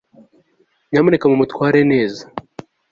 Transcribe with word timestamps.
nyamuneka 0.89 1.25
mumutware!neza 1.31 2.23